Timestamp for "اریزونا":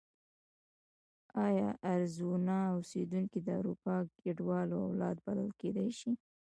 1.91-2.59